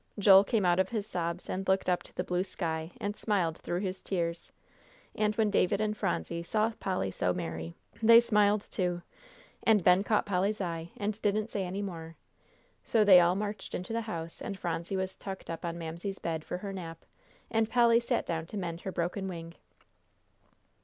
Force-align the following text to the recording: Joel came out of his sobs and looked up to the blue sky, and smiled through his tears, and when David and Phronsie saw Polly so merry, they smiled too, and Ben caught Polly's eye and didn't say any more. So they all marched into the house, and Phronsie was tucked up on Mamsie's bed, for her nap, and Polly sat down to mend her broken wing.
Joel 0.17 0.43
came 0.43 0.65
out 0.65 0.79
of 0.79 0.89
his 0.89 1.05
sobs 1.05 1.47
and 1.47 1.67
looked 1.67 1.87
up 1.87 2.01
to 2.01 2.15
the 2.15 2.23
blue 2.23 2.43
sky, 2.43 2.89
and 2.99 3.15
smiled 3.15 3.55
through 3.59 3.81
his 3.81 4.01
tears, 4.01 4.51
and 5.13 5.35
when 5.35 5.51
David 5.51 5.79
and 5.79 5.95
Phronsie 5.95 6.41
saw 6.41 6.71
Polly 6.79 7.11
so 7.11 7.33
merry, 7.33 7.75
they 8.01 8.19
smiled 8.19 8.61
too, 8.71 9.03
and 9.61 9.83
Ben 9.83 10.03
caught 10.03 10.25
Polly's 10.25 10.59
eye 10.59 10.89
and 10.97 11.21
didn't 11.21 11.51
say 11.51 11.63
any 11.63 11.83
more. 11.83 12.15
So 12.83 13.03
they 13.03 13.19
all 13.19 13.35
marched 13.35 13.75
into 13.75 13.93
the 13.93 14.01
house, 14.01 14.41
and 14.41 14.57
Phronsie 14.57 14.97
was 14.97 15.15
tucked 15.15 15.51
up 15.51 15.63
on 15.63 15.77
Mamsie's 15.77 16.17
bed, 16.17 16.43
for 16.43 16.57
her 16.57 16.73
nap, 16.73 17.05
and 17.51 17.69
Polly 17.69 17.99
sat 17.99 18.25
down 18.25 18.47
to 18.47 18.57
mend 18.57 18.81
her 18.81 18.91
broken 18.91 19.27
wing. 19.27 19.53